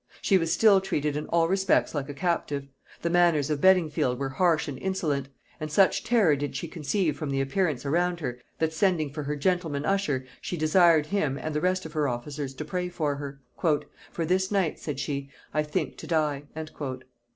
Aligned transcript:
She 0.19 0.39
was 0.39 0.51
still 0.51 0.81
treated 0.81 1.15
in 1.15 1.27
all 1.27 1.47
respects 1.47 1.93
like 1.93 2.09
a 2.09 2.13
captive: 2.15 2.67
the 3.03 3.09
manners 3.11 3.51
of 3.51 3.61
Beddingfield 3.61 4.17
were 4.17 4.29
harsh 4.29 4.67
and 4.67 4.79
insolent; 4.79 5.29
and 5.59 5.71
such 5.71 6.03
terror 6.03 6.35
did 6.35 6.55
she 6.55 6.67
conceive 6.67 7.15
from 7.15 7.29
the 7.29 7.39
appearances 7.39 7.85
around 7.85 8.19
her, 8.19 8.39
that 8.57 8.73
sending 8.73 9.13
for 9.13 9.21
her 9.21 9.35
gentleman 9.35 9.85
usher, 9.85 10.25
she 10.41 10.57
desired 10.57 11.05
him 11.05 11.37
and 11.37 11.53
the 11.53 11.61
rest 11.61 11.85
of 11.85 11.93
her 11.93 12.07
officers 12.07 12.55
to 12.55 12.65
pray 12.65 12.89
for 12.89 13.17
her; 13.17 13.41
"For 14.11 14.25
this 14.25 14.49
night," 14.49 14.79
said 14.79 14.99
she, 14.99 15.29
"I 15.53 15.61
think 15.61 15.97
to 15.97 16.07
die." 16.07 16.45